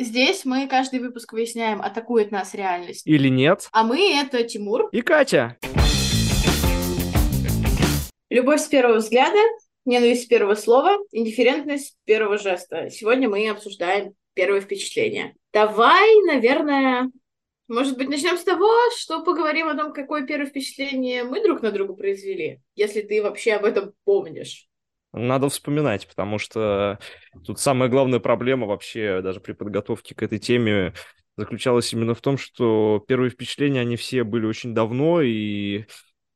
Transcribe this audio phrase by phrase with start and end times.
[0.00, 3.04] Здесь мы каждый выпуск выясняем, атакует нас реальность.
[3.04, 3.68] Или нет.
[3.72, 4.88] А мы— это Тимур.
[4.92, 5.56] И Катя.
[8.30, 9.40] Любовь с первого взгляда,
[9.84, 12.90] ненависть с первого слова, индифферентность с первого жеста.
[12.90, 15.34] Сегодня мы обсуждаем первое впечатление.
[15.52, 17.10] Давай, наверное,
[17.66, 21.72] может быть, начнем с того, что поговорим о том, какое первое впечатление мы друг на
[21.72, 24.67] друга произвели, если ты вообще об этом помнишь.
[25.12, 26.98] Надо вспоминать, потому что
[27.46, 30.92] тут самая главная проблема вообще даже при подготовке к этой теме
[31.36, 35.86] заключалась именно в том, что первые впечатления, они все были очень давно, и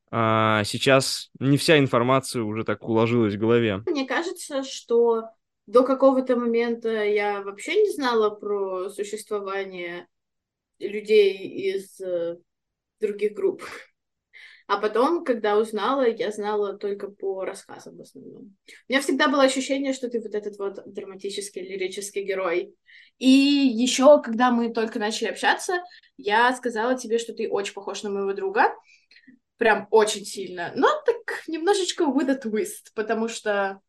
[0.09, 3.83] а, сейчас не вся информация уже так уложилась в голове.
[3.85, 5.23] Мне кажется, что
[5.65, 10.07] до какого-то момента я вообще не знала про существование
[10.79, 12.37] людей из э,
[12.99, 13.63] других групп.
[14.67, 18.55] А потом, когда узнала, я знала только по рассказам в основном.
[18.67, 22.73] У меня всегда было ощущение, что ты вот этот вот драматический, лирический герой.
[23.17, 25.83] И еще, когда мы только начали общаться,
[26.17, 28.73] я сказала тебе, что ты очень похож на моего друга.
[29.57, 30.71] Прям очень сильно.
[30.75, 33.81] Но так немножечко with a twist, потому что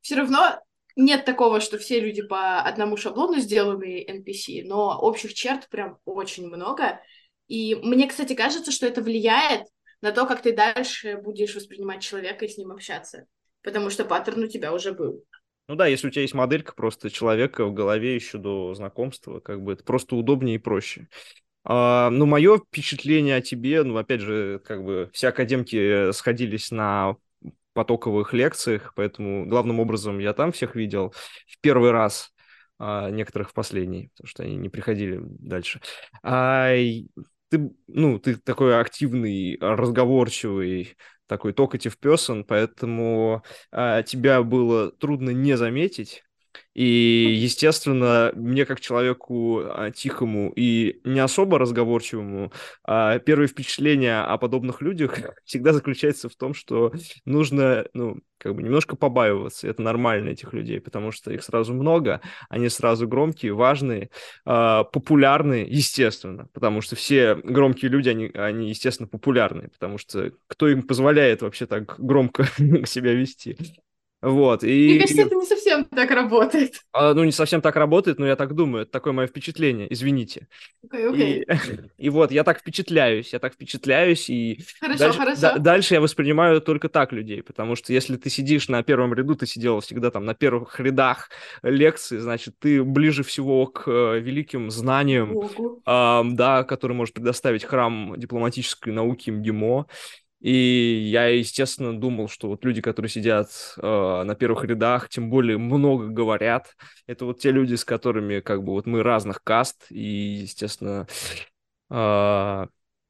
[0.00, 0.60] все равно
[0.96, 6.48] нет такого, что все люди по одному шаблону сделаны NPC, но общих черт прям очень
[6.48, 7.00] много.
[7.46, 9.62] И мне, кстати, кажется, что это влияет
[10.00, 13.26] на то, как ты дальше будешь воспринимать человека и с ним общаться.
[13.62, 15.24] Потому что паттерн у тебя уже был.
[15.68, 19.62] Ну да, если у тебя есть моделька просто человека в голове еще до знакомства, как
[19.62, 21.08] бы это просто удобнее и проще.
[21.64, 27.16] А, ну, мое впечатление о тебе, ну, опять же, как бы все академки сходились на
[27.74, 31.12] потоковых лекциях, поэтому главным образом я там всех видел
[31.46, 32.32] в первый раз,
[32.78, 35.80] а некоторых в последний, потому что они не приходили дальше.
[36.22, 36.72] А
[37.48, 40.96] ты, ну, ты такой активный, разговорчивый,
[41.26, 46.24] такой talkative person, поэтому а, тебя было трудно не заметить.
[46.74, 52.52] И, естественно, мне как человеку а, тихому и не особо разговорчивому,
[52.84, 56.92] а, первое впечатление о подобных людях всегда заключается в том, что
[57.24, 59.68] нужно, ну, как бы немножко побаиваться.
[59.68, 64.10] Это нормально этих людей, потому что их сразу много, они сразу громкие, важные,
[64.44, 70.68] а, популярные, естественно, потому что все громкие люди, они, они, естественно, популярные, потому что кто
[70.68, 72.44] им позволяет вообще так громко
[72.86, 73.56] себя вести?
[74.20, 74.88] Вот, и...
[74.88, 76.82] Мне кажется, это не совсем так работает.
[76.92, 78.82] А, ну, не совсем так работает, но я так думаю.
[78.82, 80.48] Это такое мое впечатление, извините.
[80.84, 81.44] Okay, okay.
[81.44, 85.40] И, и вот, я так впечатляюсь, я так впечатляюсь, и хорошо, дальше, хорошо.
[85.40, 89.36] Да, дальше я воспринимаю только так людей, потому что если ты сидишь на первом ряду,
[89.36, 91.30] ты сидела всегда там на первых рядах
[91.62, 98.14] лекции, значит, ты ближе всего к э, великим знаниям, э, да, которые может предоставить храм
[98.16, 99.86] дипломатической науки МГИМО.
[100.40, 105.58] И я, естественно, думал, что вот люди, которые сидят э, на первых рядах, тем более
[105.58, 106.76] много говорят,
[107.06, 110.00] это вот те люди, с которыми как бы вот мы разных каст, и,
[110.42, 111.08] естественно,
[111.90, 112.66] э,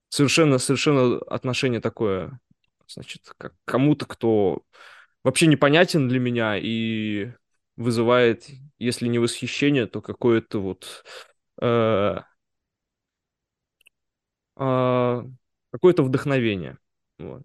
[0.09, 2.41] совершенно, совершенно отношение такое,
[2.87, 4.63] значит, как кому-то, кто
[5.23, 7.33] вообще непонятен для меня и
[7.77, 8.47] вызывает,
[8.79, 11.05] если не восхищение, то какое-то вот
[11.61, 12.17] э,
[14.57, 15.23] э,
[15.73, 16.79] какое-то вдохновение.
[17.19, 17.43] Вот.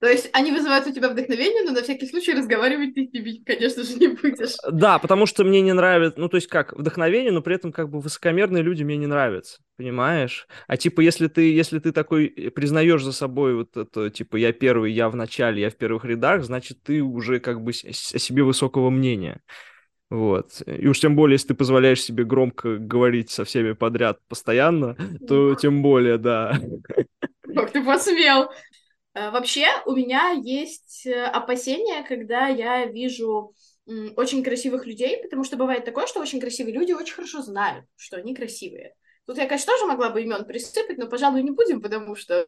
[0.00, 3.42] То есть они вызывают у тебя вдохновение, но на всякий случай разговаривать ты с ними,
[3.44, 4.56] конечно же, не будешь.
[4.72, 7.90] Да, потому что мне не нравится, ну, то есть как, вдохновение, но при этом как
[7.90, 10.48] бы высокомерные люди мне не нравятся, понимаешь?
[10.66, 14.54] А типа, если ты, если ты такой э, признаешь за собой вот это, типа, я
[14.54, 18.42] первый, я в начале, я в первых рядах, значит, ты уже как бы о себе
[18.42, 19.42] высокого мнения.
[20.08, 20.62] Вот.
[20.64, 24.96] И уж тем более, если ты позволяешь себе громко говорить со всеми подряд постоянно,
[25.28, 26.58] то тем более, да.
[27.54, 28.50] Как ты посмел?
[29.14, 33.54] Э, вообще, у меня есть э, опасения, когда я вижу
[34.16, 38.18] очень красивых людей, потому что бывает такое, что очень красивые люди очень хорошо знают, что
[38.18, 38.94] они красивые.
[39.26, 42.46] Тут я, конечно, тоже могла бы имен присыпать, но, пожалуй, не будем, потому что...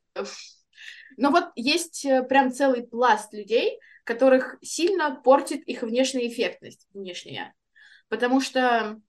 [1.16, 7.54] Но вот есть э, прям целый пласт людей, которых сильно портит их внешняя эффектность, внешняя.
[8.08, 9.00] Потому что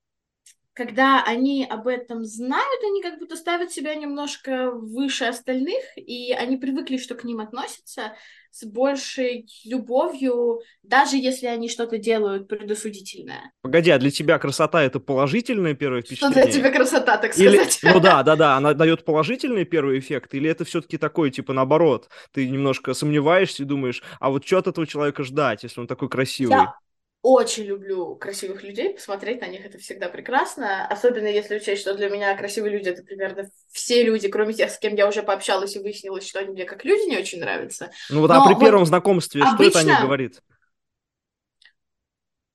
[0.74, 6.58] когда они об этом знают, они как будто ставят себя немножко выше остальных, и они
[6.58, 8.14] привыкли, что к ним относятся
[8.50, 13.52] с большей любовью, даже если они что-то делают предосудительное.
[13.62, 16.44] Погоди, а для тебя красота это положительное первое впечатление?
[16.44, 17.80] Что для тебя красота, так сказать?
[17.84, 17.94] Или...
[17.94, 22.10] Ну да, да, да, она дает положительный первый эффект, или это все-таки такой, типа, наоборот,
[22.32, 26.10] ты немножко сомневаешься и думаешь, а вот что от этого человека ждать, если он такой
[26.10, 26.56] красивый?
[26.56, 26.76] Я
[27.24, 32.10] очень люблю красивых людей, посмотреть на них это всегда прекрасно, особенно если учесть, что для
[32.10, 35.80] меня красивые люди это примерно все люди, кроме тех, с кем я уже пообщалась и
[35.80, 37.92] выяснилось, что они мне как люди не очень нравятся.
[38.10, 39.70] Ну вот, а Но а при вот первом знакомстве обычно...
[39.70, 40.42] что это о них говорит?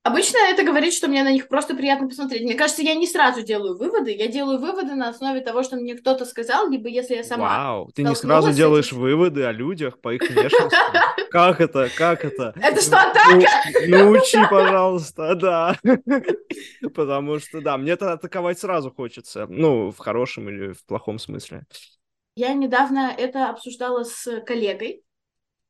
[0.08, 2.42] Обычно это говорит, что мне на них просто приятно посмотреть.
[2.42, 4.10] Мне кажется, я не сразу делаю выводы.
[4.10, 7.44] Я делаю выводы на основе того, что мне кто-то сказал, либо если я сама.
[7.44, 9.00] Вау, ты не сразу делаешь этим...
[9.00, 10.76] выводы о людях по их внешности.
[11.30, 11.90] Как это?
[11.94, 12.54] Как это?
[12.58, 13.50] Это что, атака?
[13.86, 15.76] Научи, пожалуйста, да.
[16.94, 19.46] Потому что, да, мне это атаковать сразу хочется.
[19.46, 21.64] Ну, в хорошем или в плохом смысле.
[22.34, 25.02] Я недавно это обсуждала с коллегой,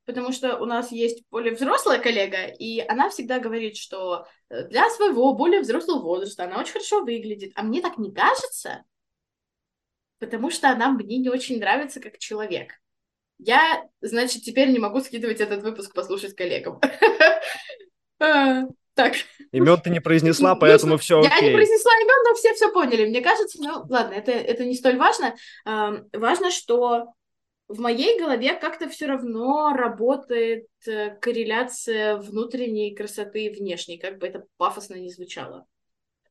[0.08, 4.88] потому что у нас есть более взрослая коллега, и она всегда говорит, что э, для
[4.88, 7.52] своего более взрослого возраста она очень хорошо выглядит.
[7.54, 8.84] А мне так не кажется,
[10.18, 12.72] потому что она мне не очень нравится как человек.
[13.36, 16.80] Я, значит, теперь не могу скидывать этот выпуск послушать коллегам.
[18.20, 18.64] А,
[18.94, 19.14] так.
[19.52, 21.30] Имен ты не произнесла, поэтому все окей.
[21.30, 23.06] Я не произнесла имен, но все все поняли.
[23.06, 25.36] Мне кажется, ну ладно, это, это не столь важно.
[25.64, 27.12] Важно, что
[27.68, 34.26] в моей голове как-то все равно работает э, корреляция внутренней красоты и внешней, как бы
[34.26, 35.66] это пафосно не звучало.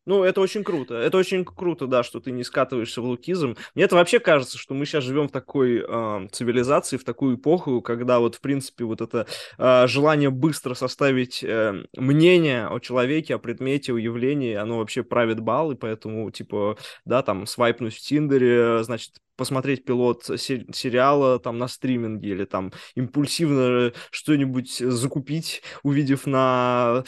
[0.07, 0.95] Ну, это очень круто.
[0.95, 3.57] Это очень круто, да, что ты не скатываешься в лукизм.
[3.75, 7.81] Мне это вообще кажется, что мы сейчас живем в такой э, цивилизации, в такую эпоху,
[7.81, 13.38] когда вот, в принципе, вот это э, желание быстро составить э, мнение о человеке, о
[13.38, 18.86] предмете, о явлении, оно вообще правит бал, и поэтому, типа, да, там, свайпнуть в Тиндере,
[18.86, 27.04] значит, посмотреть пилот сериала там на стриминге или там импульсивно что-нибудь закупить, увидев на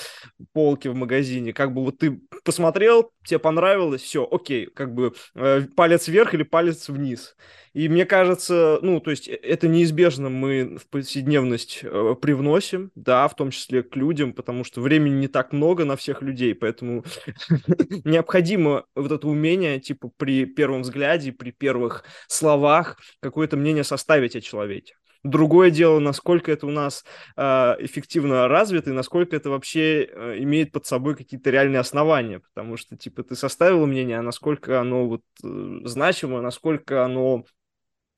[0.54, 1.54] полке в магазине.
[1.54, 6.44] Как бы вот ты посмотрел, тебе понравилось, все, окей, как бы э, палец вверх или
[6.44, 7.36] палец вниз.
[7.74, 13.28] И мне кажется, ну, то есть э, это неизбежно мы в повседневность э, привносим, да,
[13.28, 17.04] в том числе к людям, потому что времени не так много на всех людей, поэтому
[18.04, 24.42] необходимо вот это умение, типа, при первом взгляде, при первых словах какое-то мнение составить о
[24.42, 24.96] человеке.
[25.24, 27.04] Другое дело, насколько это у нас
[27.36, 27.42] э,
[27.80, 32.96] эффективно развито и насколько это вообще э, имеет под собой какие-то реальные основания, потому что,
[32.96, 37.44] типа, ты составил мнение, а насколько оно вот э, значимо, насколько оно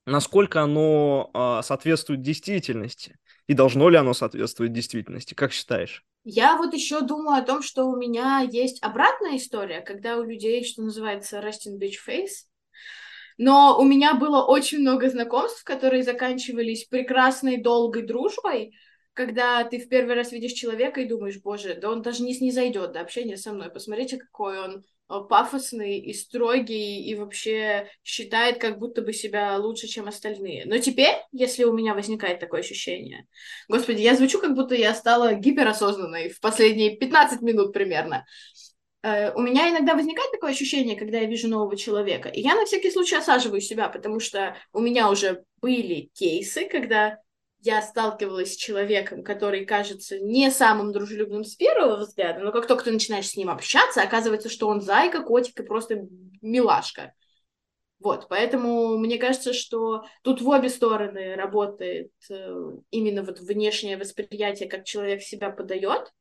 [0.06, 6.04] насколько оно э, соответствует действительности и должно ли оно соответствовать действительности, как считаешь?
[6.24, 10.64] Я вот еще думаю о том, что у меня есть обратная история, когда у людей,
[10.64, 12.46] что называется, resting bitch face,
[13.42, 18.74] но у меня было очень много знакомств, которые заканчивались прекрасной долгой дружбой,
[19.14, 22.94] когда ты в первый раз видишь человека и думаешь, боже, да он даже не снизойдет
[22.94, 28.80] до общения со мной, посмотрите, какой он Э, пафосный и строгий, и вообще считает как
[28.80, 30.66] будто бы себя лучше, чем остальные.
[30.66, 33.28] Но теперь, если у меня возникает такое ощущение,
[33.68, 38.26] господи, я звучу, как будто я стала гиперосознанной в последние 15 минут примерно.
[39.04, 42.66] Э, у меня иногда возникает такое ощущение, когда я вижу нового человека, и я на
[42.66, 47.20] всякий случай осаживаю себя, потому что у меня уже были кейсы, когда
[47.64, 52.86] я сталкивалась с человеком, который кажется не самым дружелюбным с первого взгляда, но как только
[52.86, 56.08] ты начинаешь с ним общаться, оказывается, что он зайка, котик и просто
[56.42, 57.14] милашка.
[58.00, 64.68] Вот, поэтому мне кажется, что тут в обе стороны работает э, именно вот внешнее восприятие,
[64.68, 66.12] как человек себя подает.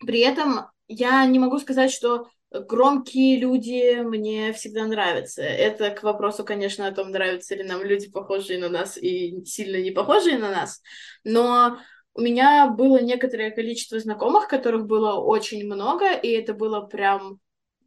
[0.00, 5.42] При этом я не могу сказать, что Громкие люди мне всегда нравятся.
[5.42, 9.82] Это к вопросу, конечно, о том, нравятся ли нам люди, похожие на нас и сильно
[9.82, 10.80] не похожие на нас.
[11.24, 11.78] Но
[12.14, 17.38] у меня было некоторое количество знакомых, которых было очень много, и это было прям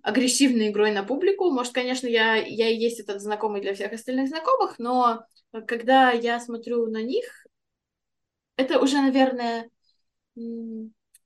[0.03, 1.49] агрессивной игрой на публику.
[1.49, 5.25] Может, конечно, я, я и есть этот знакомый для всех остальных знакомых, но
[5.65, 7.25] когда я смотрю на них,
[8.57, 9.71] это уже, наверное,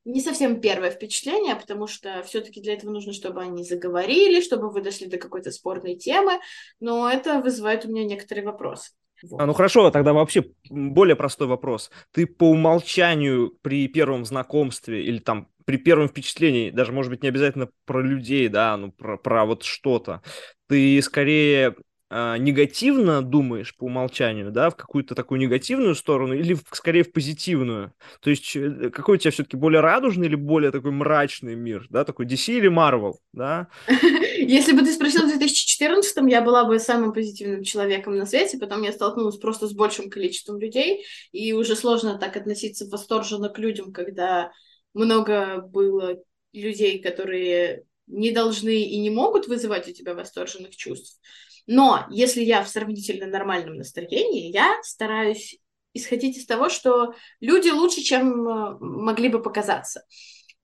[0.05, 4.81] не совсем первое впечатление, потому что все-таки для этого нужно, чтобы они заговорили, чтобы вы
[4.81, 6.39] дошли до какой-то спорной темы,
[6.79, 8.91] но это вызывает у меня некоторые вопросы.
[9.23, 9.41] Вот.
[9.41, 11.89] А, ну хорошо, тогда вообще более простой вопрос.
[12.11, 17.29] Ты по умолчанию при первом знакомстве или там при первом впечатлении, даже, может быть, не
[17.29, 20.21] обязательно про людей, да, ну, про, про вот что-то,
[20.67, 21.75] ты скорее
[22.07, 27.11] а, негативно думаешь по умолчанию, да, в какую-то такую негативную сторону или в, скорее в
[27.11, 27.93] позитивную?
[28.21, 32.03] То есть э, какой у тебя все-таки более радужный или более такой мрачный мир, да,
[32.03, 33.69] такой DC или Marvel, да?
[34.37, 38.83] Если бы ты спросил в 2014 я была бы самым позитивным человеком на свете, потом
[38.83, 43.91] я столкнулась просто с большим количеством людей, и уже сложно так относиться восторженно к людям,
[43.91, 44.51] когда
[44.93, 46.17] много было
[46.53, 51.19] людей, которые не должны и не могут вызывать у тебя восторженных чувств.
[51.67, 55.57] Но если я в сравнительно нормальном настроении, я стараюсь
[55.93, 60.03] исходить из того, что люди лучше, чем э, могли бы показаться.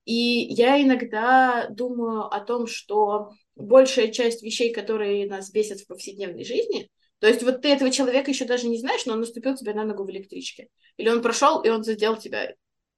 [0.04, 6.44] И я иногда думаю о том, что большая часть вещей, которые нас бесят в повседневной
[6.44, 9.74] жизни, то есть вот ты этого человека еще даже не знаешь, но он наступил тебе
[9.74, 10.68] на ногу в электричке.
[10.96, 12.54] Или он прошел, и он задел тебя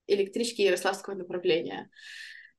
[0.06, 1.90] электрички Ярославского направления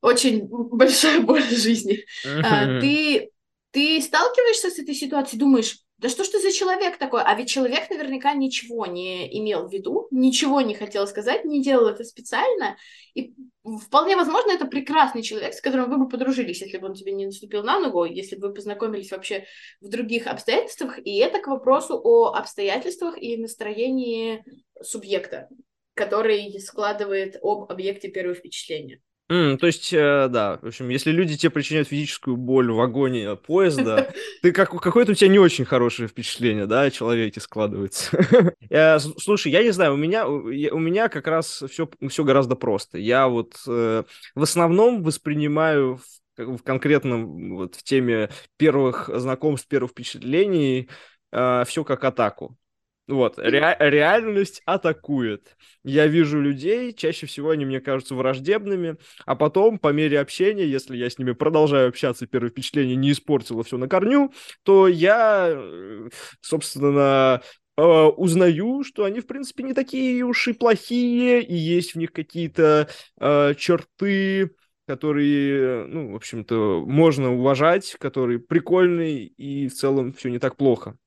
[0.06, 2.06] очень большая боль в жизни.
[2.44, 3.32] А, ты,
[3.72, 7.22] ты сталкиваешься с этой ситуацией, думаешь, да что ж ты за человек такой?
[7.24, 11.88] А ведь человек наверняка ничего не имел в виду, ничего не хотел сказать, не делал
[11.88, 12.78] это специально.
[13.14, 13.34] И
[13.64, 17.26] вполне возможно, это прекрасный человек, с которым вы бы подружились, если бы он тебе не
[17.26, 19.46] наступил на ногу, если бы вы познакомились вообще
[19.80, 21.00] в других обстоятельствах.
[21.00, 24.44] И это к вопросу о обстоятельствах и настроении
[24.82, 25.48] субъекта,
[25.94, 29.02] который складывает об объекте первое впечатление.
[29.32, 33.36] Mm, то есть, э, да, в общем, если люди тебе причиняют физическую боль в вагоне
[33.36, 34.14] поезда,
[34.44, 38.16] ты как, какое-то у тебя не очень хорошее впечатление, да, о человеке складывается.
[38.70, 42.98] Э, слушай, я не знаю, у меня, у меня как раз все, все гораздо просто.
[42.98, 44.04] Я вот э,
[44.36, 45.98] в основном воспринимаю
[46.38, 50.90] в, в конкретном, вот в теме первых знакомств, первых впечатлений
[51.32, 52.58] э, все как атаку.
[53.08, 55.56] Вот, ре- реальность атакует.
[55.84, 58.98] Я вижу людей, чаще всего они мне кажутся враждебными,
[59.28, 63.64] а потом, по мере общения, если я с ними продолжаю общаться, первое впечатление не испортило
[63.64, 64.34] все на корню,
[64.64, 66.10] то я, э,
[66.42, 67.44] собственно,
[67.78, 72.12] э, узнаю, что они, в принципе, не такие уж и плохие, и есть в них
[72.12, 74.50] какие-то э, черты,
[74.88, 80.98] которые, ну, в общем-то, можно уважать, которые прикольные, и в целом все не так плохо.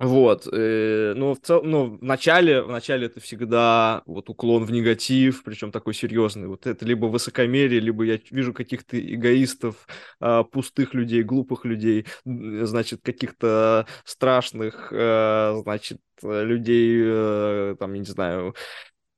[0.00, 4.72] Вот, э, но в целом, но в начале, в начале это всегда вот уклон в
[4.72, 6.48] негатив, причем такой серьезный.
[6.48, 9.86] Вот это либо высокомерие, либо я вижу каких-то эгоистов,
[10.20, 18.06] э, пустых людей, глупых людей, значит, каких-то страшных, э, значит, людей, э, там, я не
[18.06, 18.54] знаю,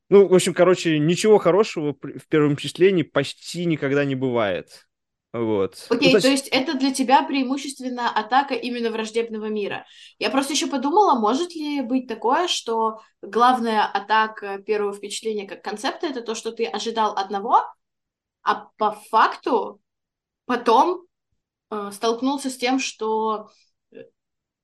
[0.08, 4.86] ну, в общем, короче, ничего хорошего в первом впечатлении почти никогда не бывает.
[5.38, 5.86] Вот.
[5.90, 9.86] Окей, okay, ну, то есть это для тебя преимущественно атака именно враждебного мира.
[10.18, 16.06] Я просто еще подумала, может ли быть такое, что главная атака первого впечатления как концепта
[16.06, 17.62] это то, что ты ожидал одного,
[18.42, 19.80] а по факту
[20.44, 21.06] потом
[21.70, 23.50] э, столкнулся с тем, что
[23.90, 23.96] э,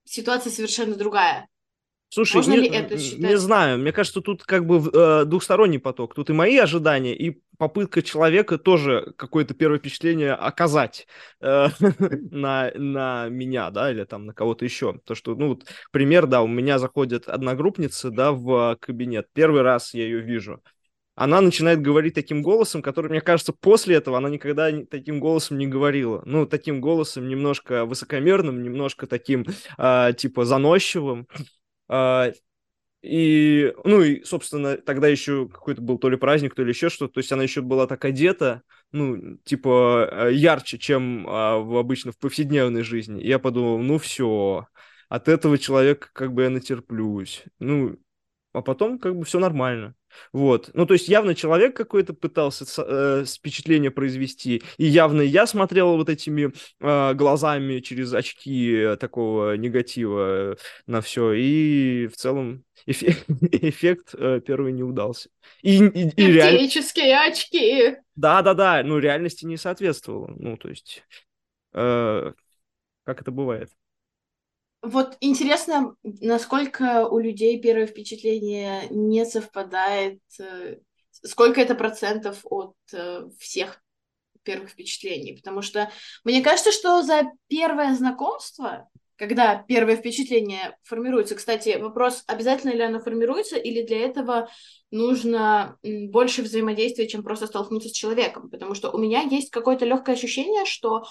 [0.05, 1.49] ситуация совершенно другая.
[2.15, 3.21] Слушай, Можно не, ли это считать?
[3.21, 6.15] не знаю, мне кажется, тут как бы э, двухсторонний поток.
[6.15, 11.07] Тут и мои ожидания, и попытка человека тоже какое-то первое впечатление оказать
[11.41, 11.69] э,
[12.31, 14.99] на, на меня, да, или там на кого-то еще.
[15.07, 19.29] То, что, ну, вот, пример, да, у меня заходит одногруппница, да, в кабинет.
[19.33, 20.63] Первый раз я ее вижу.
[21.15, 25.67] Она начинает говорить таким голосом, который, мне кажется, после этого она никогда таким голосом не
[25.67, 26.23] говорила.
[26.27, 29.47] Ну, таким голосом немножко высокомерным, немножко таким,
[29.79, 31.27] э, типа, заносчивым.
[31.95, 32.33] А,
[33.03, 37.15] и, ну и, собственно, тогда еще какой-то был то ли праздник, то ли еще что-то.
[37.15, 42.13] То есть она еще была так одета, ну, типа, э, ярче, чем а, в обычно
[42.13, 43.23] в повседневной жизни.
[43.23, 44.67] И я подумал, ну все,
[45.09, 47.45] от этого человека как бы я натерплюсь.
[47.59, 47.99] Ну,
[48.53, 49.95] а потом как бы все нормально.
[50.33, 50.71] Вот.
[50.75, 56.09] Ну, то есть явно человек какой-то пытался э, впечатление произвести, и явно я смотрел вот
[56.09, 60.57] этими э, глазами через очки такого негатива
[60.87, 65.31] на все, и в целом эффект, эффект э, первый не удался.
[65.63, 66.69] И, и, и реаль...
[67.13, 67.97] очки!
[68.15, 70.35] Да-да-да, ну, реальности не соответствовало.
[70.37, 71.05] Ну, то есть,
[71.73, 72.33] э,
[73.05, 73.71] как это бывает.
[74.83, 80.79] Вот интересно, насколько у людей первое впечатление не совпадает, э,
[81.13, 83.81] сколько это процентов от э, всех
[84.43, 85.89] первых впечатлений, потому что
[86.25, 92.99] мне кажется, что за первое знакомство, когда первое впечатление формируется, кстати, вопрос, обязательно ли оно
[92.99, 94.49] формируется, или для этого
[94.91, 100.17] нужно больше взаимодействия, чем просто столкнуться с человеком, потому что у меня есть какое-то легкое
[100.17, 101.05] ощущение, что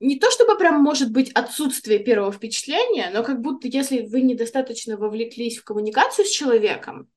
[0.00, 4.96] не то чтобы прям может быть отсутствие первого впечатления, но как будто если вы недостаточно
[4.96, 7.08] вовлеклись в коммуникацию с человеком,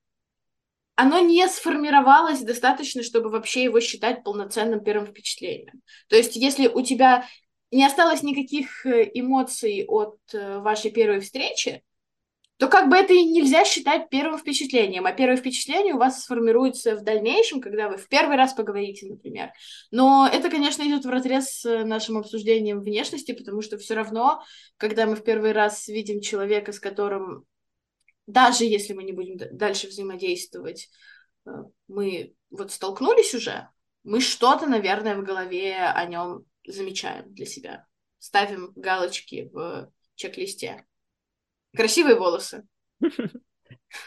[0.95, 5.81] оно не сформировалось достаточно, чтобы вообще его считать полноценным первым впечатлением.
[6.07, 7.25] То есть если у тебя
[7.71, 11.83] не осталось никаких э, эмоций от э, вашей первой встречи,
[12.59, 16.97] то как бы это и нельзя считать первым впечатлением, а первое впечатление у вас сформируется
[16.97, 19.53] в дальнейшем, когда вы в первый раз поговорите, например.
[19.91, 24.43] Но это, конечно, идет в разрез с нашим обсуждением внешности, потому что все равно,
[24.75, 27.45] когда мы в первый раз видим человека, с которым,
[28.27, 30.89] даже если мы не будем дальше взаимодействовать,
[31.45, 31.51] э,
[31.87, 33.69] мы вот столкнулись уже,
[34.03, 37.87] мы что-то, наверное, в голове о нем замечаем для себя.
[38.17, 40.85] Ставим галочки в чек-листе.
[41.75, 42.63] Красивые волосы.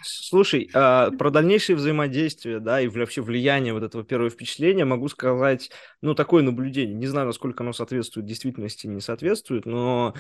[0.03, 5.71] Слушай, а, про дальнейшее взаимодействие, да, и вообще влияние вот этого первого впечатления могу сказать,
[6.01, 6.95] ну, такое наблюдение.
[6.95, 10.15] Не знаю, насколько оно соответствует действительности, не соответствует, но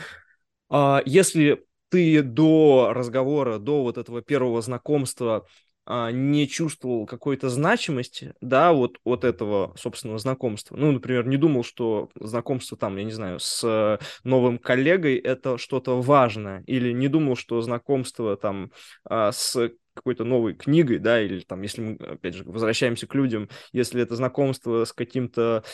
[0.71, 5.47] а, если ты до разговора, до вот этого первого знакомства
[5.87, 10.77] не чувствовал какой-то значимости, да, вот от этого собственного знакомства.
[10.77, 16.01] Ну, например, не думал, что знакомство там, я не знаю, с новым коллегой это что-то
[16.01, 18.71] важное, или не думал, что знакомство там
[19.05, 23.49] а, с какой-то новой книгой, да, или там, если мы, опять же, возвращаемся к людям,
[23.73, 25.65] если это знакомство с каким-то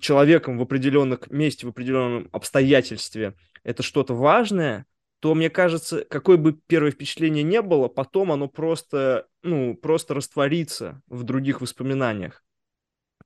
[0.00, 4.86] человеком в определенном месте, в определенном обстоятельстве, это что-то важное,
[5.20, 11.02] то, мне кажется, какое бы первое впечатление не было, потом оно просто, ну, просто растворится
[11.08, 12.42] в других воспоминаниях.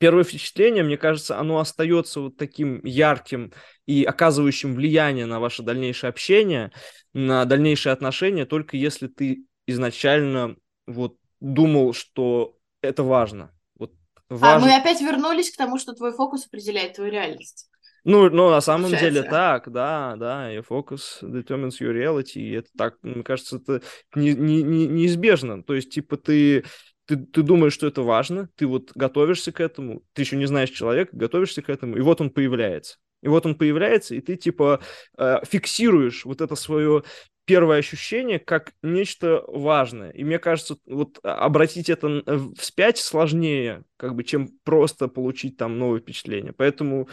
[0.00, 3.52] Первое впечатление, мне кажется, оно остается вот таким ярким
[3.86, 6.72] и оказывающим влияние на ваше дальнейшее общение,
[7.12, 13.52] на дальнейшие отношения, только если ты изначально вот думал, что это важно.
[13.76, 13.92] Вот
[14.28, 14.56] важно.
[14.56, 17.70] А мы опять вернулись к тому, что твой фокус определяет твою реальность.
[18.04, 19.10] Ну, ну, на самом Получается.
[19.10, 23.80] деле так, да, да, и фокус determines your reality, и это так, мне кажется, это
[24.14, 26.64] не, не, не, неизбежно, то есть, типа, ты,
[27.06, 30.70] ты, ты думаешь, что это важно, ты вот готовишься к этому, ты еще не знаешь
[30.70, 32.96] человека, готовишься к этому, и вот он появляется.
[33.22, 34.80] И вот он появляется, и ты, типа,
[35.16, 37.04] э, фиксируешь вот это свое
[37.44, 40.10] первое ощущение как нечто важное.
[40.10, 42.22] И мне кажется, вот обратить это
[42.58, 46.52] вспять сложнее, как бы, чем просто получить там новое впечатление.
[46.52, 47.08] Поэтому,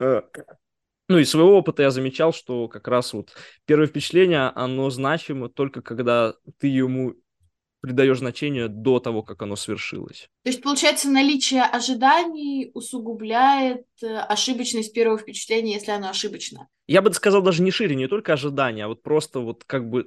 [0.00, 0.22] э,
[1.08, 3.32] ну, из своего опыта я замечал, что как раз вот
[3.64, 7.14] первое впечатление, оно значимо только когда ты ему
[7.80, 10.28] придаешь значение до того, как оно свершилось.
[10.42, 16.68] То есть, получается, наличие ожиданий усугубляет э, ошибочность первого впечатления, если оно ошибочно.
[16.88, 20.06] Я бы сказал даже не шире, не только ожидания, а вот просто вот как бы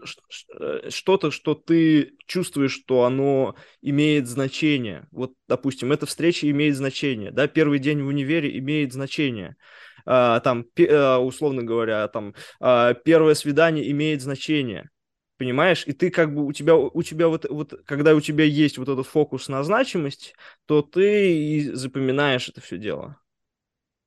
[0.59, 5.07] э, что-то, что ты чувствуешь, что оно имеет значение.
[5.11, 9.55] Вот, допустим, эта встреча имеет значение, да, первый день в универе имеет значение.
[10.05, 14.89] А, там, э, условно говоря, там, а, первое свидание имеет значение
[15.39, 15.87] понимаешь?
[15.87, 18.89] И ты как бы у тебя у тебя вот вот когда у тебя есть вот
[18.89, 20.35] этот фокус на значимость,
[20.67, 23.19] то ты и запоминаешь это все дело.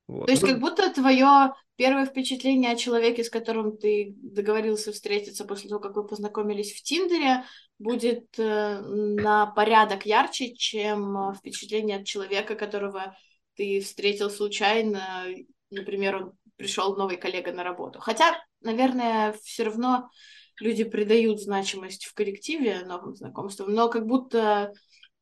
[0.07, 0.27] Вот.
[0.27, 5.69] То есть как будто твое первое впечатление о человеке, с которым ты договорился встретиться после
[5.69, 7.45] того, как вы познакомились в Тиндере,
[7.79, 13.17] будет э, на порядок ярче, чем впечатление от человека, которого
[13.55, 15.25] ты встретил случайно,
[15.71, 17.99] например, он пришел новый коллега на работу.
[17.99, 20.09] Хотя, наверное, все равно
[20.59, 24.73] люди придают значимость в коллективе новым знакомствам, но как будто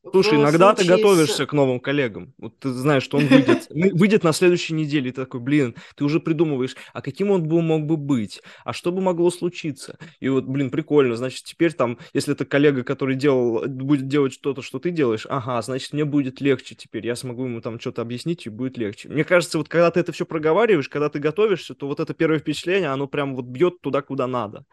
[0.10, 1.46] Слушай, иногда ты готовишься с...
[1.46, 2.34] к новым коллегам.
[2.40, 6.04] Вот ты знаешь, что он выйдет, выйдет на следующей неделе, и ты такой, блин, ты
[6.04, 10.00] уже придумываешь, а каким он бы мог бы быть, а что бы могло случиться.
[10.20, 14.64] И вот, блин, прикольно, значит, теперь там, если это коллега, который делал, будет делать что-то,
[14.64, 18.48] что ты делаешь, ага, значит, мне будет легче теперь, я смогу ему там что-то объяснить,
[18.48, 19.08] и будет легче.
[19.08, 22.40] Мне кажется, вот когда ты это все проговариваешь, когда ты готовишься, то вот это первое
[22.40, 24.66] впечатление, оно прям вот бьет туда, куда надо.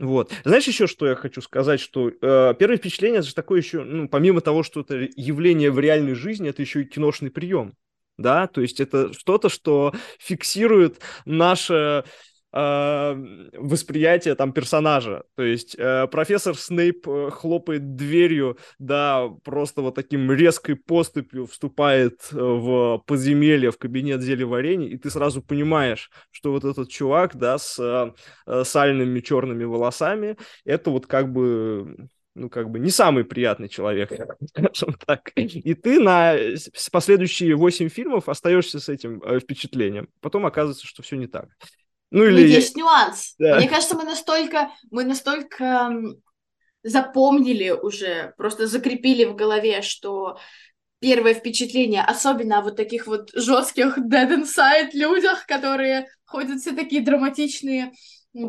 [0.00, 0.32] Вот.
[0.44, 4.08] Знаешь еще, что я хочу сказать, что э, первое впечатление это же такое еще, ну,
[4.08, 7.74] помимо того, что это явление в реальной жизни, это еще и киношный прием,
[8.16, 12.04] да, то есть это что-то, что фиксирует наше
[12.52, 15.22] восприятие там персонажа.
[15.36, 22.28] То есть э, профессор Снейп э, хлопает дверью, да, просто вот таким резкой поступью вступает
[22.32, 27.56] э, в подземелье, в кабинет зелеварения, и ты сразу понимаешь, что вот этот чувак, да,
[27.56, 33.68] с э, сальными черными волосами, это вот как бы ну, как бы не самый приятный
[33.68, 34.12] человек,
[34.48, 35.30] скажем так.
[35.34, 36.36] И ты на
[36.90, 40.08] последующие восемь фильмов остаешься с этим э, впечатлением.
[40.20, 41.48] Потом оказывается, что все не так.
[42.10, 42.32] Ну, или...
[42.32, 43.34] Но есть нюанс.
[43.38, 43.56] Да.
[43.56, 45.92] Мне кажется, мы настолько, мы настолько
[46.82, 50.38] запомнили уже, просто закрепили в голове, что
[50.98, 57.02] первое впечатление, особенно о вот таких вот жестких dead inside людях, которые ходят все такие
[57.02, 57.92] драматичные,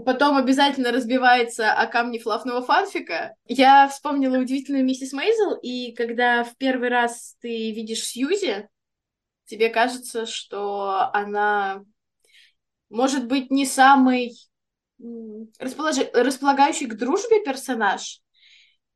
[0.05, 3.33] потом обязательно разбивается о камни флафного фанфика.
[3.47, 8.67] Я вспомнила удивительную миссис Мейзел, и когда в первый раз ты видишь Сьюзи,
[9.45, 11.83] тебе кажется, что она
[12.91, 14.33] может быть, не самый
[15.59, 15.95] располож...
[16.13, 18.21] располагающий к дружбе персонаж.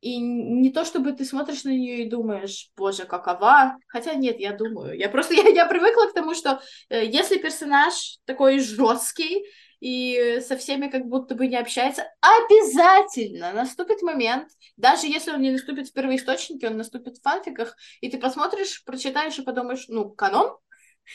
[0.02, 3.78] И не то, чтобы ты смотришь на нее и думаешь, боже, какова.
[3.88, 4.96] Хотя нет, я думаю.
[4.98, 9.46] Я просто я, я привыкла к тому, что э, если персонаж такой жесткий
[9.80, 15.52] и со всеми как будто бы не общается, обязательно наступит момент, даже если он не
[15.52, 20.56] наступит в первоисточнике, он наступит в фанфиках, и ты посмотришь, прочитаешь и подумаешь, ну, канон,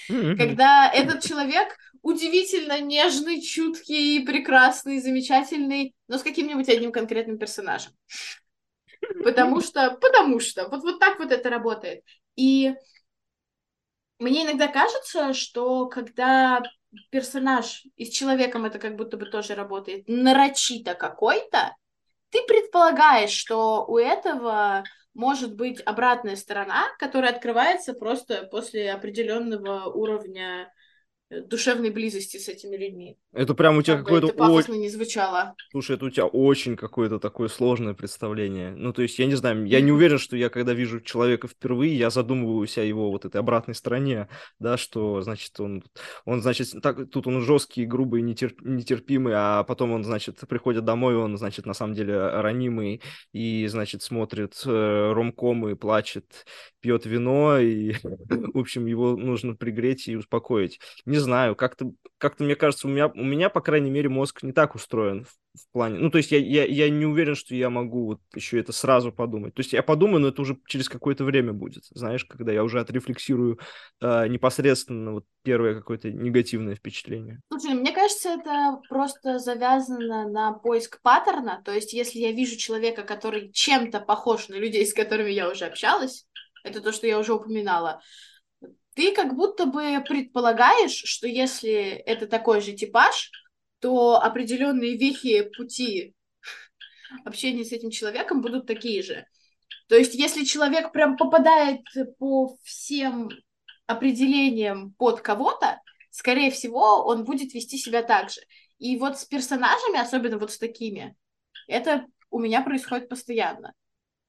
[0.09, 7.93] когда этот человек удивительно нежный, чуткий, прекрасный, замечательный, но с каким-нибудь одним конкретным персонажем.
[9.23, 12.05] Потому что, потому что, вот, вот так вот это работает.
[12.37, 12.75] И
[14.19, 16.63] мне иногда кажется, что когда
[17.11, 21.75] персонаж, и с человеком это как будто бы тоже работает, нарочито какой-то,
[22.31, 30.73] ты предполагаешь, что у этого может быть обратная сторона, которая открывается просто после определенного уровня
[31.31, 33.17] душевной близости с этими людьми.
[33.33, 34.27] Это прям у тебя Как бы какое-то...
[34.29, 35.55] это пафосно о- не звучало.
[35.71, 38.73] Слушай, это у тебя очень какое-то такое сложное представление.
[38.73, 41.97] Ну, то есть, я не знаю, я не уверен, что я, когда вижу человека впервые,
[41.97, 45.85] я задумываюсь о его вот этой обратной стороне, да, что, значит, он,
[46.25, 51.17] он значит, так, тут он жесткий, грубый, нетер- нетерпимый, а потом он, значит, приходит домой,
[51.17, 56.45] он, значит, на самом деле ранимый, и, значит, смотрит э, ромкомы, плачет,
[56.81, 60.81] пьет вино, и, в общем, его нужно пригреть и успокоить.
[61.07, 64.53] Не знаю, как-то, как-то мне кажется, у меня, у меня, по крайней мере, мозг не
[64.53, 65.29] так устроен в,
[65.59, 65.99] в плане...
[65.99, 69.13] Ну, то есть я, я, я не уверен, что я могу вот еще это сразу
[69.13, 69.55] подумать.
[69.55, 72.81] То есть я подумаю, но это уже через какое-то время будет, знаешь, когда я уже
[72.81, 73.59] отрефлексирую
[74.01, 77.41] э, непосредственно вот первое какое-то негативное впечатление.
[77.51, 81.63] Слушай, мне кажется, это просто завязано на поиск паттерна.
[81.65, 85.65] То есть, если я вижу человека, который чем-то похож на людей, с которыми я уже
[85.65, 86.27] общалась,
[86.65, 88.01] это то, что я уже упоминала,
[88.95, 93.31] ты как будто бы предполагаешь, что если это такой же типаж,
[93.81, 96.15] то определенные вехи пути
[97.25, 99.27] общения с этим человеком будут такие же.
[99.89, 101.81] То есть, если человек прям попадает
[102.19, 103.31] по всем
[103.87, 108.41] определениям под кого-то, скорее всего, он будет вести себя так же.
[108.79, 111.17] И вот с персонажами, особенно вот с такими,
[111.67, 113.75] это у меня происходит постоянно.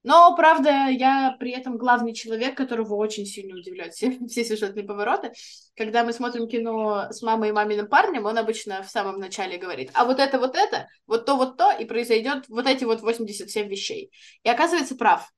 [0.04, 5.32] Но, правда, я при этом главный человек, которого очень сильно удивляют все, все сюжетные повороты.
[5.76, 9.92] Когда мы смотрим кино с мамой и маминым парнем, он обычно в самом начале говорит,
[9.94, 13.68] а вот это, вот это, вот то, вот то, и произойдет вот эти вот 87
[13.68, 14.12] вещей.
[14.44, 15.32] И оказывается прав.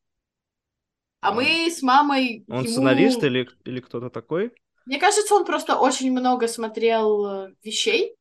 [1.19, 2.45] А Он- мы с мамой...
[2.47, 4.54] Он ему- сценарист или, или кто-то такой?
[4.85, 8.15] Мне кажется, он просто очень много смотрел э, вещей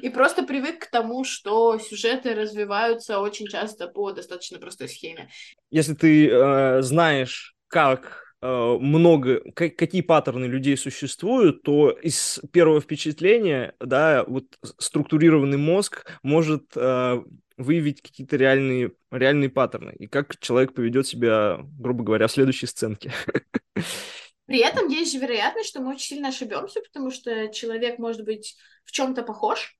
[0.00, 5.28] и просто привык к тому, что сюжеты развиваются очень часто по достаточно простой схеме.
[5.70, 12.80] Если ты э, знаешь, как э, много, ка- какие паттерны людей существуют, то из первого
[12.80, 14.44] впечатления, да, вот
[14.78, 17.22] структурированный мозг может э,
[17.56, 23.12] выявить какие-то реальные, реальные паттерны, и как человек поведет себя, грубо говоря, в следующей сценке.
[24.46, 28.56] При этом есть же вероятность, что мы очень сильно ошибемся, потому что человек может быть
[28.84, 29.76] в чем-то похож,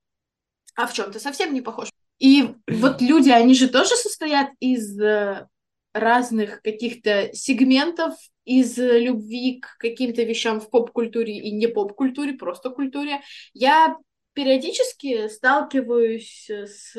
[0.75, 1.89] а в чем-то совсем не похож.
[2.19, 5.47] И вот люди, они же тоже состоят из э,
[5.93, 12.69] разных каких-то сегментов, из э, любви к каким-то вещам в поп-культуре и не поп-культуре, просто
[12.69, 13.21] культуре.
[13.53, 13.97] Я
[14.33, 16.95] периодически сталкиваюсь с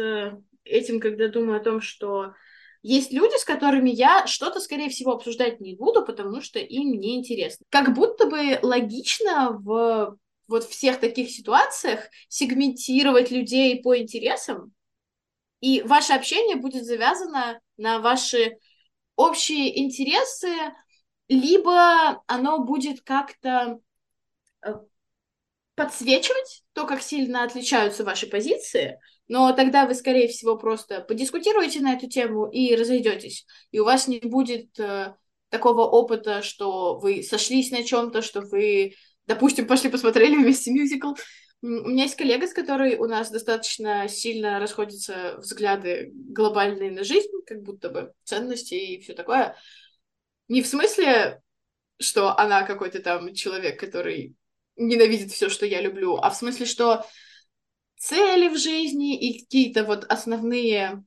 [0.64, 2.34] этим, когда думаю о том, что
[2.84, 7.16] есть люди, с которыми я что-то, скорее всего, обсуждать не буду, потому что им не
[7.16, 7.64] интересно.
[7.70, 10.18] Как будто бы логично в
[10.48, 14.74] вот всех таких ситуациях сегментировать людей по интересам,
[15.60, 18.58] и ваше общение будет завязано на ваши
[19.16, 20.52] общие интересы,
[21.28, 23.80] либо оно будет как-то
[24.60, 24.74] э,
[25.74, 31.94] подсвечивать то, как сильно отличаются ваши позиции, но тогда вы, скорее всего, просто подискутируете на
[31.94, 33.46] эту тему и разойдетесь.
[33.70, 35.14] И у вас не будет э,
[35.48, 38.94] такого опыта, что вы сошлись на чем-то, что вы,
[39.26, 41.14] допустим, пошли посмотрели вместе мюзикл.
[41.62, 47.30] У меня есть коллега, с которой у нас достаточно сильно расходятся взгляды глобальные на жизнь,
[47.46, 49.56] как будто бы ценности и все такое.
[50.48, 51.40] Не в смысле,
[51.98, 54.34] что она какой-то там человек, который
[54.76, 57.06] ненавидит все, что я люблю, а в смысле, что
[58.04, 61.02] цели в жизни и какие-то вот основные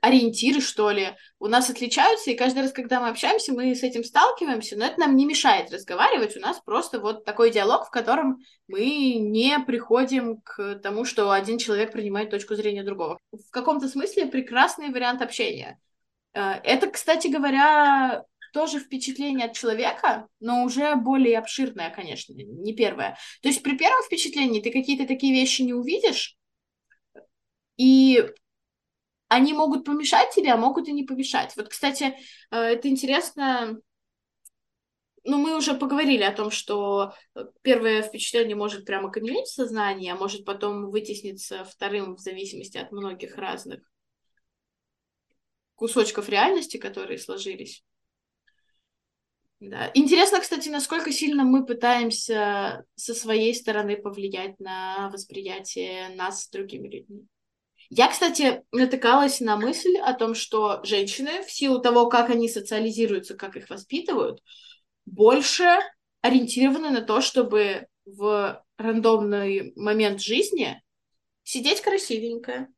[0.00, 4.02] ориентиры, что ли, у нас отличаются, и каждый раз, когда мы общаемся, мы с этим
[4.02, 8.38] сталкиваемся, но это нам не мешает разговаривать, у нас просто вот такой диалог, в котором
[8.66, 13.18] мы не приходим к тому, что один человек принимает точку зрения другого.
[13.32, 15.78] В каком-то смысле прекрасный вариант общения.
[16.32, 23.16] Э, Это, кстати говоря, тоже впечатление от человека, но уже более обширное, конечно, не первое.
[23.42, 26.36] То есть при первом впечатлении ты какие-то такие вещи не увидишь,
[27.76, 28.30] и
[29.28, 31.54] они могут помешать тебе, а могут и не помешать.
[31.56, 32.16] Вот, кстати,
[32.50, 33.80] э, это интересно.
[35.22, 37.14] Ну, мы уже поговорили о том, что
[37.62, 42.90] первое впечатление может прямо каменеть в сознании, а может потом вытесниться вторым в зависимости от
[42.90, 43.80] многих разных
[45.76, 47.84] кусочков реальности, которые сложились.
[49.60, 49.90] Да.
[49.92, 56.88] Интересно, кстати, насколько сильно мы пытаемся со своей стороны повлиять на восприятие нас с другими
[56.88, 57.26] людьми.
[57.90, 63.36] Я, кстати, натыкалась на мысль о том, что женщины, в силу того, как они социализируются,
[63.36, 64.40] как их воспитывают,
[65.04, 65.78] больше
[66.22, 70.82] ориентированы на то, чтобы в рандомный момент жизни
[71.42, 72.68] сидеть красивенько,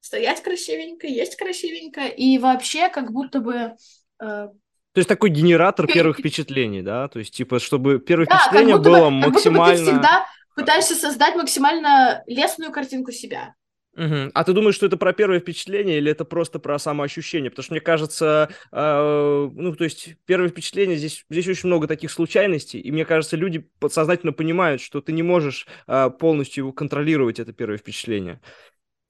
[0.00, 3.76] стоять красивенько, есть красивенько, и вообще как будто бы...
[4.22, 4.48] Э...
[4.92, 7.08] То есть такой генератор первых впечатлений, да?
[7.08, 9.32] То есть, типа, чтобы первое да, впечатление было бы, максимально...
[9.32, 10.26] Как будто бы ты всегда
[10.56, 13.54] пытаешься создать максимально лестную картинку себя.
[13.96, 14.30] Угу.
[14.34, 17.50] А ты думаешь, что это про первое впечатление или это просто про самоощущение?
[17.50, 22.10] Потому что мне кажется, э, ну, то есть первое впечатление, здесь, здесь очень много таких
[22.12, 27.52] случайностей, и мне кажется, люди подсознательно понимают, что ты не можешь э, полностью контролировать это
[27.52, 28.40] первое впечатление.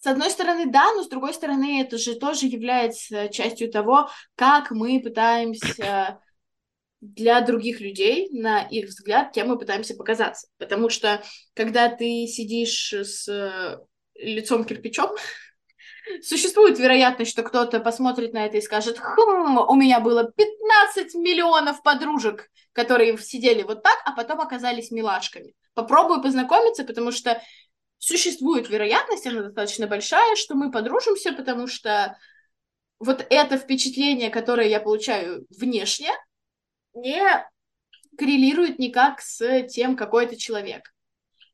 [0.00, 4.70] С одной стороны, да, но с другой стороны, это же тоже является частью того, как
[4.70, 6.20] мы пытаемся
[7.02, 10.48] для других людей, на их взгляд, кем мы пытаемся показаться.
[10.56, 11.22] Потому что,
[11.54, 13.78] когда ты сидишь с
[14.14, 15.10] лицом кирпичом,
[16.22, 21.82] существует вероятность, что кто-то посмотрит на это и скажет, хм, у меня было 15 миллионов
[21.82, 25.54] подружек, которые сидели вот так, а потом оказались милашками.
[25.74, 27.40] Попробую познакомиться, потому что
[28.00, 32.16] существует вероятность, она достаточно большая, что мы подружимся, потому что
[32.98, 36.10] вот это впечатление, которое я получаю внешне,
[36.94, 37.22] не
[38.18, 40.92] коррелирует никак с тем, какой это человек.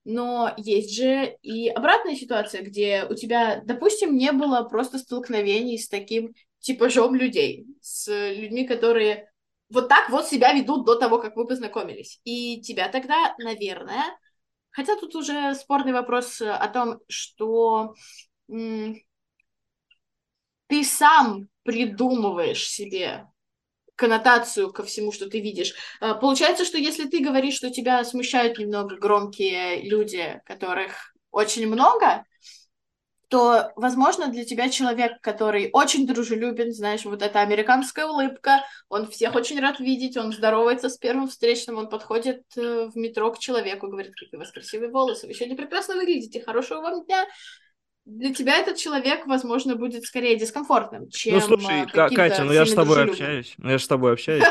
[0.05, 5.89] Но есть же и обратная ситуация, где у тебя, допустим, не было просто столкновений с
[5.89, 9.33] таким типажом людей, с людьми, которые
[9.69, 12.21] вот так вот себя ведут до того, как вы познакомились.
[12.23, 14.17] И тебя тогда, наверное,
[14.77, 17.95] хотя тут уже спорный вопрос о том, что
[18.47, 19.03] ты
[20.85, 23.27] сам придумываешь себе
[23.97, 25.75] коннотацию ко всему, что ты видишь.
[26.01, 32.25] А, получается, что если ты говоришь, что тебя смущают немного громкие люди, которых очень много,
[33.29, 39.35] то, возможно, для тебя человек, который очень дружелюбен, знаешь, вот эта американская улыбка, он всех
[39.35, 43.89] очень рад видеть, он здоровается с первым встречным, он подходит э, в метро к человеку,
[43.89, 47.27] говорит, какие у вас красивые волосы, вы сегодня прекрасно выглядите, хорошего вам дня,
[48.05, 52.65] для тебя этот человек, возможно, будет скорее дискомфортным, ну, чем Ну, слушай, Катя, ну я
[52.65, 54.45] же с тобой общаюсь, ну я же с тобой общаюсь,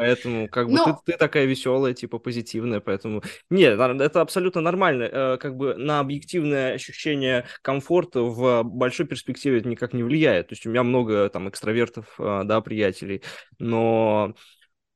[0.00, 3.22] поэтому как бы ты, ты такая веселая, типа позитивная, поэтому...
[3.50, 9.68] Нет, это абсолютно нормально, э, как бы на объективное ощущение комфорта в большой перспективе это
[9.68, 13.22] никак не влияет, то есть у меня много там экстравертов, э, да, приятелей,
[13.58, 14.34] но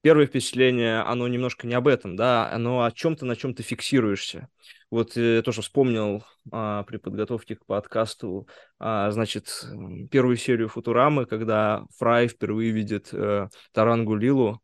[0.01, 4.49] первое впечатление, оно немножко не об этом, да, оно о чем-то, на чем ты фиксируешься.
[4.91, 8.47] Вот я тоже вспомнил а, при подготовке к подкасту,
[8.79, 9.67] а, значит,
[10.11, 14.63] первую серию Футурамы, когда Фрай впервые видит а, Тарангу Лилу,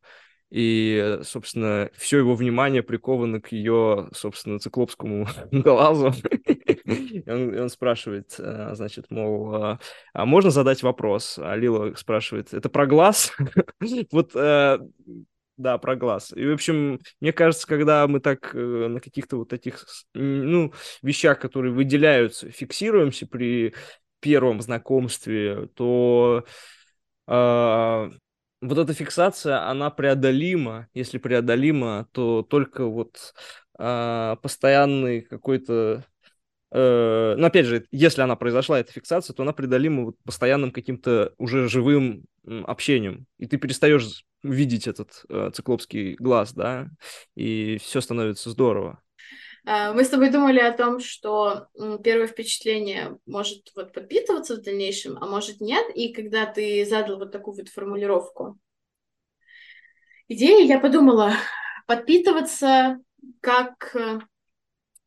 [0.50, 6.12] и, собственно, все его внимание приковано к ее, собственно, циклопскому глазу.
[7.26, 9.78] он, он спрашивает, э, значит, мол, а,
[10.12, 11.38] а можно задать вопрос?
[11.38, 13.32] А Лила спрашивает, это про глаз?
[14.10, 14.78] вот э,
[15.56, 16.32] да, про глаз.
[16.34, 21.38] И, в общем, мне кажется, когда мы так э, на каких-то вот этих, ну, вещах,
[21.38, 23.74] которые выделяются, фиксируемся при
[24.20, 26.44] первом знакомстве, то
[27.28, 28.10] э,
[28.60, 30.88] вот эта фиксация, она преодолима.
[30.94, 33.34] Если преодолима, то только вот
[33.78, 36.04] э, постоянный какой-то
[36.72, 41.34] э, но опять же, если она произошла, эта фиксация, то она преодолима вот постоянным каким-то
[41.38, 43.26] уже живым общением.
[43.38, 46.88] И ты перестаешь видеть этот э, циклопский глаз, да,
[47.34, 49.00] и все становится здорово.
[49.64, 51.68] А, мы с тобой думали о том, что
[52.02, 55.86] первое впечатление может вот подпитываться в дальнейшем, а может нет.
[55.94, 58.58] И когда ты задал вот такую вот формулировку
[60.28, 61.34] идеи, я подумала,
[61.86, 62.98] подпитываться
[63.40, 64.20] как э,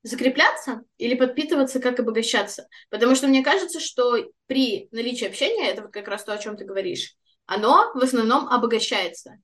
[0.03, 2.67] закрепляться или подпитываться, как обогащаться.
[2.89, 6.57] Потому что мне кажется, что при наличии общения, это вот как раз то, о чем
[6.57, 9.37] ты говоришь, оно в основном обогащается.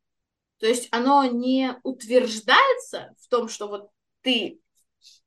[0.59, 3.89] То есть оно не утверждается в том, что вот
[4.21, 4.59] ты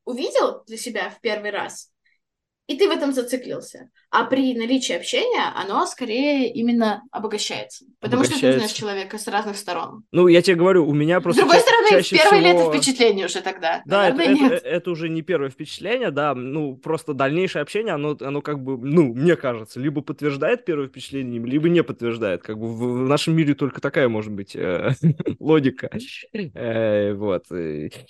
[0.04, 1.92] увидел для себя в первый раз,
[2.66, 3.90] и ты в этом зациклился.
[4.14, 7.86] А при наличии общения оно скорее именно обогащается.
[7.98, 8.36] Потому обогащается.
[8.36, 10.04] что ты знаешь человека с разных сторон.
[10.12, 11.40] Ну, я тебе говорю, у меня просто...
[11.40, 12.52] С другой ча- стороны, чаще первое всего...
[12.52, 13.82] ли это впечатление уже тогда?
[13.86, 16.34] Да, это, это, это уже не первое впечатление, да.
[16.34, 21.40] Ну, просто дальнейшее общение, оно, оно как бы, ну, мне кажется, либо подтверждает первое впечатление,
[21.42, 22.42] либо не подтверждает.
[22.42, 24.90] Как бы в, в нашем мире только такая может быть э,
[25.38, 25.88] логика.
[26.34, 27.46] Э, вот.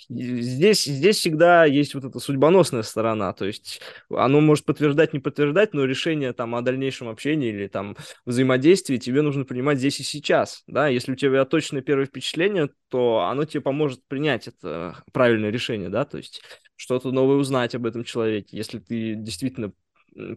[0.09, 3.31] Здесь, здесь всегда есть вот эта судьбоносная сторона.
[3.31, 7.95] То есть оно может подтверждать, не подтверждать, но решение там о дальнейшем общении или там
[8.25, 13.19] взаимодействии тебе нужно принимать здесь и сейчас, да, если у тебя точное первое впечатление, то
[13.19, 16.41] оно тебе поможет принять это правильное решение, да, то есть
[16.75, 19.71] что-то новое узнать об этом человеке, если ты действительно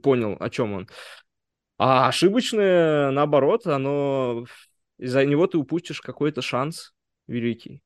[0.03, 0.89] понял, о чем он.
[1.79, 4.47] А ошибочное, наоборот, оно
[4.99, 6.95] из-за него ты упустишь какой-то шанс
[7.27, 7.83] великий.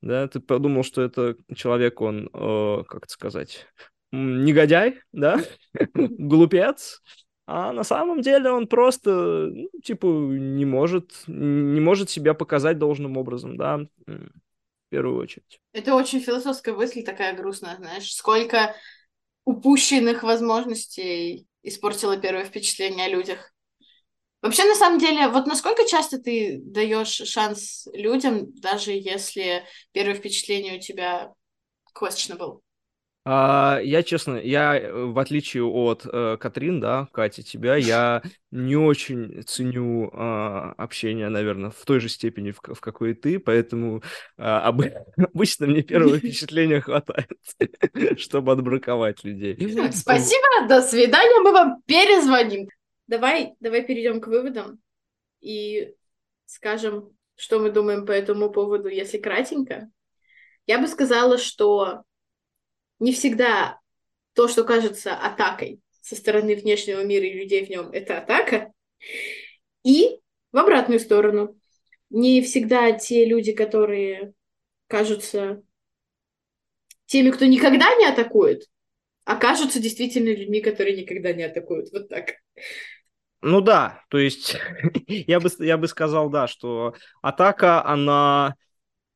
[0.00, 3.66] Да, ты подумал, что это человек, он, э, как это сказать,
[4.12, 5.40] негодяй, да,
[5.94, 7.02] глупец,
[7.46, 13.16] а на самом деле он просто, ну, типа, не может, не может себя показать должным
[13.16, 15.60] образом, да, в первую очередь.
[15.72, 18.74] Это очень философская мысль, такая грустная, знаешь, сколько
[19.44, 23.52] упущенных возможностей испортило первое впечатление о людях.
[24.40, 30.76] Вообще, на самом деле, вот насколько часто ты даешь шанс людям, даже если первое впечатление
[30.76, 31.32] у тебя
[31.98, 32.60] questionable?
[33.24, 38.76] А, я, честно, я, э, в отличие от э, Катрин, да, Катя, тебя, я не
[38.76, 44.02] очень ценю э, общение, наверное, в той же степени, в, в какой и ты, поэтому
[44.38, 44.80] э, об,
[45.16, 47.30] обычно мне первого впечатления хватает,
[48.18, 49.56] чтобы отбраковать людей.
[49.92, 52.68] Спасибо, до свидания, мы вам перезвоним.
[53.08, 54.80] Давай, давай перейдем к выводам
[55.40, 55.94] и
[56.46, 59.90] скажем, что мы думаем по этому поводу, если кратенько.
[60.66, 62.02] Я бы сказала, что
[62.98, 63.80] не всегда
[64.34, 68.72] то, что кажется атакой со стороны внешнего мира и людей в нем, это атака.
[69.84, 70.20] И
[70.52, 71.56] в обратную сторону.
[72.10, 74.32] Не всегда те люди, которые
[74.86, 75.62] кажутся
[77.06, 78.64] теми, кто никогда не атакует,
[79.24, 81.92] окажутся действительно людьми, которые никогда не атакуют.
[81.92, 82.34] Вот так.
[83.40, 84.56] Ну да, то есть
[85.06, 88.54] я бы, я бы сказал, да, что атака, она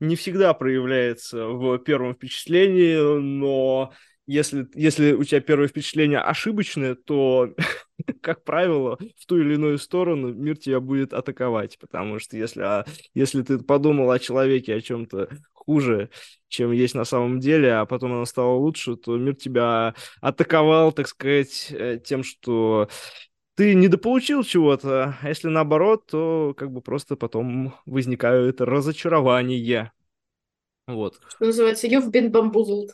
[0.02, 3.92] не всегда проявляется в первом впечатлении, но
[4.26, 7.54] если, если у тебя первое впечатление ошибочное, то,
[8.20, 12.84] как правило, в ту или иную сторону мир тебя будет атаковать, потому что если, а,
[13.14, 16.10] если ты подумал о человеке, о чем-то хуже,
[16.48, 21.06] чем есть на самом деле, а потом оно стало лучше, то мир тебя атаковал, так
[21.06, 22.88] сказать, э, тем, что
[23.54, 29.92] ты недополучил чего-то, а если наоборот, то как бы просто потом возникают разочарования.
[30.86, 31.20] Вот.
[31.28, 32.88] Что называется, you've been bamboozled.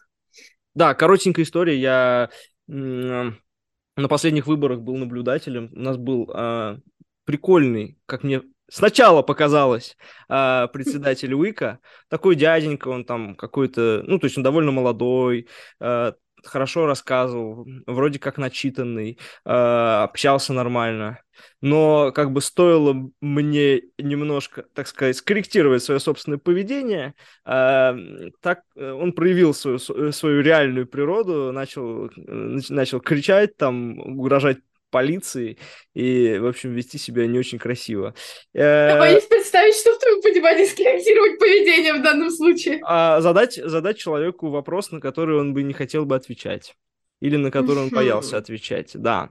[0.75, 1.79] Да, коротенькая история.
[1.79, 2.31] Я
[2.67, 5.71] на последних выборах был наблюдателем.
[5.73, 6.79] У нас был э,
[7.25, 9.97] прикольный, как мне сначала показалось,
[10.29, 11.81] э, председатель УИКа.
[12.09, 15.49] Такой дяденька, он там какой-то, ну, то есть он довольно молодой,
[15.81, 16.13] э,
[16.45, 21.21] хорошо рассказывал, вроде как начитанный, э, общался нормально.
[21.61, 28.91] Но как бы стоило мне немножко, так сказать, скорректировать свое собственное поведение, э, так э,
[28.91, 34.59] он проявил свою, свою реальную природу, начал, начал кричать, там, угрожать
[34.91, 35.59] полиции
[35.95, 38.15] и, в общем, вести себя не очень красиво.
[38.55, 42.81] Я э, боюсь представить, что в твоем понимании скорректировать поведение в данном случае.
[42.85, 46.75] А задать, задать человеку вопрос, на который он бы не хотел бы отвечать.
[47.21, 49.29] Или на который он боялся отвечать, да.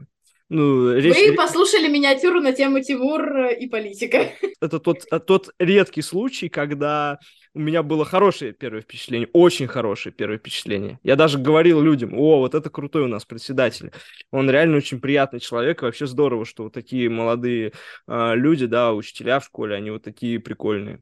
[0.50, 1.16] Ну, речь...
[1.16, 4.32] Вы послушали миниатюру на тему Тимур и политика.
[4.62, 7.20] Это тот, тот редкий случай, когда
[7.54, 11.00] у меня было хорошее первое впечатление, очень хорошее первое впечатление.
[11.04, 13.92] Я даже говорил людям, о, вот это крутой у нас председатель.
[14.32, 17.74] Он реально очень приятный человек, вообще здорово, что вот такие молодые
[18.08, 21.02] э, люди, да, учителя в школе, они вот такие прикольные.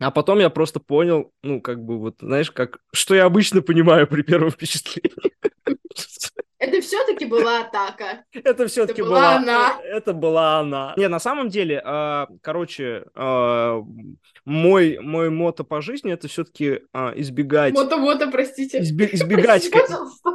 [0.00, 4.06] А потом я просто понял, ну, как бы вот, знаешь, как, что я обычно понимаю
[4.06, 5.12] при первом впечатлении.
[6.60, 8.24] Это все-таки была атака.
[8.32, 9.80] Это все-таки была, была она.
[9.82, 10.92] Это была она.
[10.98, 13.82] Не, на самом деле, э, короче, э,
[14.44, 17.72] мой, мой мото по жизни это все-таки э, избегать...
[17.72, 18.80] Мото-мото, простите.
[18.80, 19.70] Изби- избегать,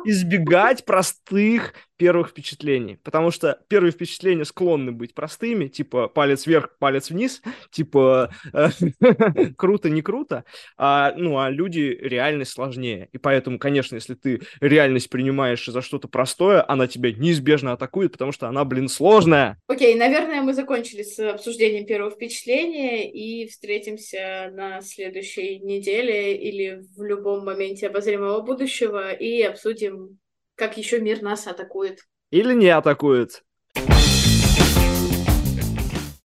[0.05, 2.97] избегать простых первых впечатлений.
[3.03, 8.69] Потому что первые впечатления склонны быть простыми, типа палец вверх, палец вниз, типа э,
[9.58, 10.45] круто, не круто.
[10.77, 13.10] А, ну, а люди реальность сложнее.
[13.13, 18.31] И поэтому, конечно, если ты реальность принимаешь за что-то простое, она тебя неизбежно атакует, потому
[18.31, 19.60] что она, блин, сложная.
[19.67, 26.81] Окей, okay, наверное, мы закончили с обсуждением первого впечатления и встретимся на следующей неделе или
[26.95, 30.17] в любом моменте обозримого будущего и обсудим
[30.56, 32.00] как еще мир нас атакует.
[32.32, 33.44] Или не атакует.